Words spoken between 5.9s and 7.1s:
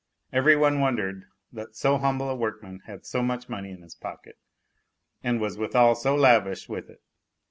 so lavish with it.